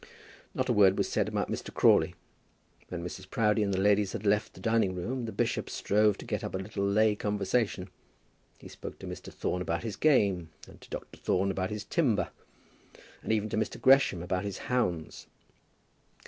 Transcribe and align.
Not 0.55 0.67
a 0.67 0.73
word 0.73 0.97
was 0.97 1.07
said 1.07 1.27
about 1.27 1.51
Mr. 1.51 1.71
Crawley. 1.71 2.15
When 2.89 3.03
Mrs. 3.03 3.29
Proudie 3.29 3.61
and 3.61 3.71
the 3.71 3.79
ladies 3.79 4.13
had 4.13 4.25
left 4.25 4.55
the 4.55 4.59
dining 4.59 4.95
room, 4.95 5.25
the 5.25 5.31
bishop 5.31 5.69
strove 5.69 6.17
to 6.17 6.25
get 6.25 6.43
up 6.43 6.55
a 6.55 6.57
little 6.57 6.83
lay 6.83 7.15
conversation. 7.15 7.87
He 8.57 8.67
spoke 8.67 8.97
to 8.97 9.05
Mr. 9.05 9.31
Thorne 9.31 9.61
about 9.61 9.83
his 9.83 9.95
game, 9.95 10.49
and 10.67 10.81
to 10.81 10.89
Dr. 10.89 11.17
Thorne 11.19 11.51
about 11.51 11.69
his 11.69 11.83
timber, 11.83 12.29
and 13.21 13.31
even 13.31 13.47
to 13.49 13.57
Mr. 13.57 13.79
Gresham 13.79 14.23
about 14.23 14.43
his 14.43 14.57
hounds. 14.73 15.27